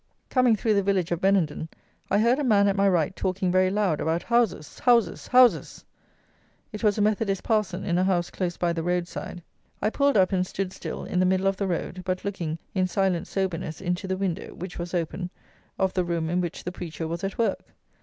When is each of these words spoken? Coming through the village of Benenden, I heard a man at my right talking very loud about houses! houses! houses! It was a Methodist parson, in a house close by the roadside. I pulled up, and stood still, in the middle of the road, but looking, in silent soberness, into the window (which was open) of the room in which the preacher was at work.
Coming 0.31 0.55
through 0.55 0.73
the 0.73 0.81
village 0.81 1.11
of 1.11 1.21
Benenden, 1.21 1.67
I 2.09 2.17
heard 2.17 2.39
a 2.39 2.43
man 2.43 2.67
at 2.67 2.75
my 2.75 2.89
right 2.89 3.15
talking 3.15 3.51
very 3.51 3.69
loud 3.69 3.99
about 4.01 4.23
houses! 4.23 4.79
houses! 4.79 5.27
houses! 5.27 5.85
It 6.73 6.83
was 6.83 6.97
a 6.97 7.03
Methodist 7.03 7.43
parson, 7.43 7.83
in 7.83 7.99
a 7.99 8.03
house 8.03 8.31
close 8.31 8.57
by 8.57 8.73
the 8.73 8.81
roadside. 8.81 9.43
I 9.79 9.91
pulled 9.91 10.17
up, 10.17 10.31
and 10.31 10.43
stood 10.47 10.73
still, 10.73 11.05
in 11.05 11.19
the 11.19 11.27
middle 11.27 11.45
of 11.45 11.57
the 11.57 11.67
road, 11.67 12.01
but 12.03 12.25
looking, 12.25 12.57
in 12.73 12.87
silent 12.87 13.27
soberness, 13.27 13.79
into 13.79 14.07
the 14.07 14.17
window 14.17 14.55
(which 14.55 14.79
was 14.79 14.95
open) 14.95 15.29
of 15.77 15.93
the 15.93 16.03
room 16.03 16.31
in 16.31 16.41
which 16.41 16.63
the 16.63 16.71
preacher 16.71 17.07
was 17.07 17.23
at 17.23 17.37
work. 17.37 17.59